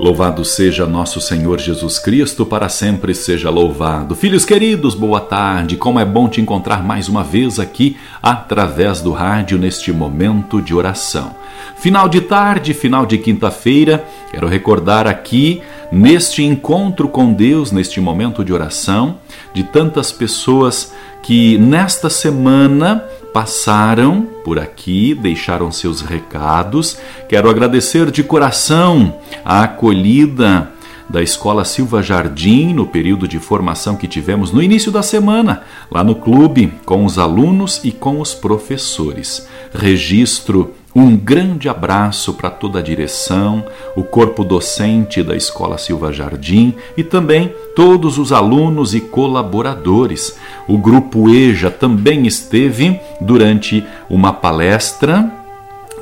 Louvado 0.00 0.46
seja 0.46 0.86
nosso 0.86 1.20
Senhor 1.20 1.60
Jesus 1.60 1.98
Cristo, 1.98 2.46
para 2.46 2.70
sempre 2.70 3.14
seja 3.14 3.50
louvado. 3.50 4.14
Filhos 4.14 4.46
queridos, 4.46 4.94
boa 4.94 5.20
tarde. 5.20 5.76
Como 5.76 6.00
é 6.00 6.06
bom 6.06 6.26
te 6.26 6.40
encontrar 6.40 6.82
mais 6.82 7.06
uma 7.06 7.22
vez 7.22 7.60
aqui 7.60 7.98
através 8.22 9.02
do 9.02 9.12
rádio 9.12 9.58
neste 9.58 9.92
momento 9.92 10.62
de 10.62 10.74
oração. 10.74 11.36
Final 11.76 12.08
de 12.08 12.22
tarde, 12.22 12.72
final 12.72 13.04
de 13.04 13.18
quinta-feira, 13.18 14.02
quero 14.30 14.48
recordar 14.48 15.06
aqui 15.06 15.60
neste 15.92 16.42
encontro 16.42 17.06
com 17.06 17.34
Deus, 17.34 17.70
neste 17.70 18.00
momento 18.00 18.42
de 18.42 18.54
oração, 18.54 19.18
de 19.52 19.64
tantas 19.64 20.10
pessoas 20.10 20.94
que 21.22 21.58
nesta 21.58 22.08
semana 22.08 23.04
passaram 23.32 24.26
por 24.44 24.58
aqui, 24.58 25.14
deixaram 25.14 25.70
seus 25.70 26.00
recados. 26.00 26.98
Quero 27.28 27.48
agradecer 27.48 28.10
de 28.10 28.22
coração 28.22 29.18
a 29.44 29.64
acolhida 29.64 30.70
da 31.08 31.20
Escola 31.20 31.64
Silva 31.64 32.02
Jardim 32.02 32.72
no 32.72 32.86
período 32.86 33.26
de 33.26 33.38
formação 33.38 33.96
que 33.96 34.06
tivemos 34.06 34.52
no 34.52 34.62
início 34.62 34.92
da 34.92 35.02
semana, 35.02 35.62
lá 35.90 36.04
no 36.04 36.14
clube, 36.14 36.72
com 36.84 37.04
os 37.04 37.18
alunos 37.18 37.80
e 37.82 37.90
com 37.90 38.20
os 38.20 38.32
professores. 38.32 39.48
Registro 39.74 40.74
um 40.94 41.16
grande 41.16 41.68
abraço 41.68 42.34
para 42.34 42.50
toda 42.50 42.80
a 42.80 42.82
direção, 42.82 43.64
o 43.94 44.02
corpo 44.02 44.42
docente 44.42 45.22
da 45.22 45.36
Escola 45.36 45.78
Silva 45.78 46.12
Jardim 46.12 46.74
e 46.96 47.04
também 47.04 47.54
todos 47.76 48.18
os 48.18 48.32
alunos 48.32 48.94
e 48.94 49.00
colaboradores. 49.00 50.36
O 50.66 50.76
grupo 50.76 51.30
EJA 51.30 51.70
também 51.70 52.26
esteve 52.26 53.00
durante 53.20 53.84
uma 54.08 54.32
palestra 54.32 55.39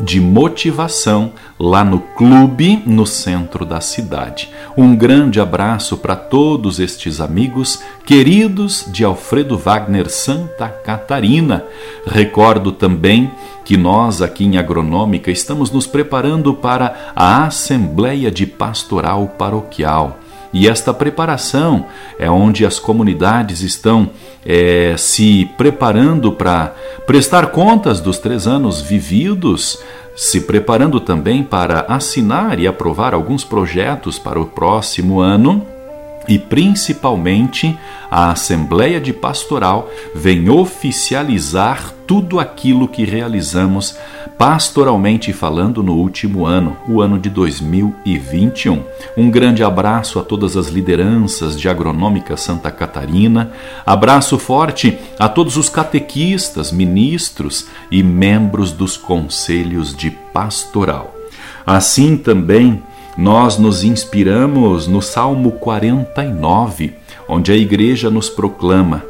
de 0.00 0.20
motivação 0.20 1.32
lá 1.58 1.84
no 1.84 2.00
clube 2.00 2.82
no 2.86 3.06
centro 3.06 3.64
da 3.64 3.80
cidade. 3.80 4.50
Um 4.76 4.94
grande 4.94 5.40
abraço 5.40 5.96
para 5.96 6.14
todos 6.14 6.78
estes 6.78 7.20
amigos 7.20 7.82
queridos 8.06 8.84
de 8.88 9.04
Alfredo 9.04 9.58
Wagner 9.58 10.08
Santa 10.08 10.68
Catarina. 10.68 11.64
Recordo 12.06 12.72
também 12.72 13.30
que 13.64 13.76
nós 13.76 14.22
aqui 14.22 14.44
em 14.44 14.56
Agronômica 14.56 15.30
estamos 15.30 15.70
nos 15.70 15.86
preparando 15.86 16.54
para 16.54 17.12
a 17.14 17.44
Assembleia 17.44 18.30
de 18.30 18.46
Pastoral 18.46 19.26
Paroquial. 19.36 20.20
E 20.52 20.68
esta 20.68 20.94
preparação 20.94 21.86
é 22.18 22.30
onde 22.30 22.64
as 22.64 22.78
comunidades 22.78 23.60
estão 23.60 24.10
é, 24.44 24.94
se 24.96 25.48
preparando 25.56 26.32
para 26.32 26.74
prestar 27.06 27.48
contas 27.48 28.00
dos 28.00 28.18
três 28.18 28.46
anos 28.46 28.80
vividos, 28.80 29.78
se 30.16 30.40
preparando 30.40 31.00
também 31.00 31.42
para 31.42 31.80
assinar 31.88 32.58
e 32.58 32.66
aprovar 32.66 33.14
alguns 33.14 33.44
projetos 33.44 34.18
para 34.18 34.40
o 34.40 34.46
próximo 34.46 35.20
ano 35.20 35.77
e 36.28 36.38
principalmente 36.38 37.76
a 38.10 38.30
Assembleia 38.30 39.00
de 39.00 39.12
Pastoral 39.12 39.90
vem 40.14 40.50
oficializar 40.50 41.92
tudo 42.06 42.38
aquilo 42.38 42.86
que 42.86 43.04
realizamos 43.04 43.96
pastoralmente 44.38 45.32
falando 45.32 45.82
no 45.82 45.94
último 45.94 46.46
ano, 46.46 46.76
o 46.88 47.02
ano 47.02 47.18
de 47.18 47.28
2021. 47.28 48.84
Um 49.16 49.30
grande 49.30 49.64
abraço 49.64 50.18
a 50.18 50.22
todas 50.22 50.56
as 50.56 50.68
lideranças 50.68 51.58
de 51.58 51.68
Agronômica 51.68 52.36
Santa 52.36 52.70
Catarina, 52.70 53.52
abraço 53.84 54.38
forte 54.38 54.96
a 55.18 55.28
todos 55.28 55.56
os 55.56 55.68
catequistas, 55.68 56.70
ministros 56.70 57.66
e 57.90 58.02
membros 58.02 58.70
dos 58.70 58.96
conselhos 58.96 59.94
de 59.94 60.10
pastoral. 60.10 61.14
Assim 61.66 62.16
também 62.16 62.82
nós 63.18 63.58
nos 63.58 63.82
inspiramos 63.82 64.86
no 64.86 65.02
Salmo 65.02 65.50
49, 65.50 66.94
onde 67.28 67.50
a 67.50 67.56
igreja 67.56 68.08
nos 68.08 68.30
proclama: 68.30 69.02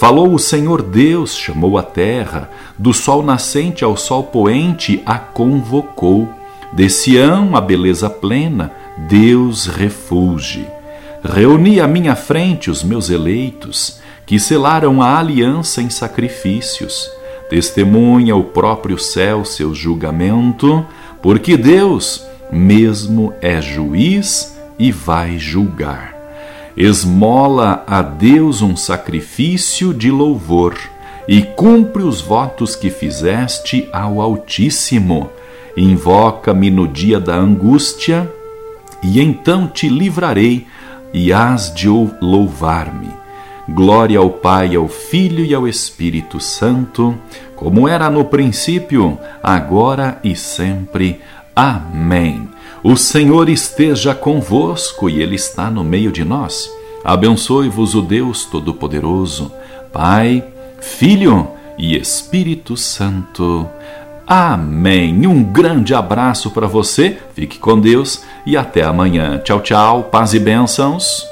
Falou 0.00 0.34
o 0.34 0.38
Senhor 0.38 0.82
Deus, 0.82 1.36
chamou 1.36 1.78
a 1.78 1.82
terra, 1.84 2.50
do 2.76 2.92
sol 2.92 3.22
nascente 3.22 3.84
ao 3.84 3.96
sol 3.96 4.24
poente 4.24 5.00
a 5.06 5.16
convocou. 5.16 6.28
De 6.72 6.90
Sião 6.90 7.54
a 7.54 7.60
beleza 7.60 8.10
plena, 8.10 8.72
Deus 9.08 9.66
refuge. 9.66 10.66
Reuni 11.22 11.78
à 11.78 11.86
minha 11.86 12.16
frente 12.16 12.68
os 12.68 12.82
meus 12.82 13.10
eleitos, 13.10 14.00
que 14.26 14.40
selaram 14.40 15.00
a 15.00 15.16
aliança 15.20 15.80
em 15.80 15.88
sacrifícios. 15.88 17.08
Testemunha 17.48 18.34
o 18.34 18.42
próprio 18.42 18.98
céu 18.98 19.44
seu 19.44 19.72
julgamento, 19.72 20.84
porque 21.22 21.56
Deus 21.56 22.26
mesmo 22.52 23.32
é 23.40 23.62
juiz 23.62 24.54
e 24.78 24.92
vai 24.92 25.38
julgar. 25.38 26.14
Esmola 26.76 27.82
a 27.86 28.02
Deus 28.02 28.60
um 28.60 28.76
sacrifício 28.76 29.94
de 29.94 30.10
louvor 30.10 30.78
e 31.26 31.42
cumpre 31.42 32.02
os 32.02 32.20
votos 32.20 32.76
que 32.76 32.90
fizeste 32.90 33.88
ao 33.92 34.20
Altíssimo. 34.20 35.30
Invoca-me 35.76 36.70
no 36.70 36.86
dia 36.86 37.18
da 37.18 37.34
angústia, 37.34 38.30
e 39.02 39.20
então 39.20 39.66
te 39.66 39.88
livrarei 39.88 40.66
e 41.12 41.32
hás 41.32 41.72
de 41.74 41.88
louvar-me. 41.88 43.08
Glória 43.68 44.18
ao 44.18 44.28
Pai, 44.28 44.74
ao 44.74 44.88
Filho 44.88 45.44
e 45.44 45.54
ao 45.54 45.66
Espírito 45.66 46.40
Santo, 46.40 47.16
como 47.54 47.88
era 47.88 48.10
no 48.10 48.24
princípio, 48.24 49.18
agora 49.42 50.18
e 50.22 50.34
sempre. 50.34 51.20
Amém. 51.54 52.48
O 52.82 52.96
Senhor 52.96 53.48
esteja 53.48 54.14
convosco 54.14 55.08
e 55.08 55.22
Ele 55.22 55.36
está 55.36 55.70
no 55.70 55.84
meio 55.84 56.10
de 56.10 56.24
nós. 56.24 56.70
Abençoe-vos 57.04 57.94
o 57.94 58.02
Deus 58.02 58.44
Todo-Poderoso, 58.44 59.52
Pai, 59.92 60.44
Filho 60.80 61.48
e 61.78 61.96
Espírito 61.96 62.76
Santo. 62.76 63.68
Amém. 64.26 65.26
Um 65.26 65.42
grande 65.42 65.94
abraço 65.94 66.50
para 66.50 66.66
você, 66.66 67.18
fique 67.34 67.58
com 67.58 67.78
Deus 67.78 68.24
e 68.46 68.56
até 68.56 68.82
amanhã. 68.82 69.38
Tchau, 69.44 69.60
tchau, 69.60 70.04
paz 70.04 70.32
e 70.32 70.38
bênçãos. 70.38 71.31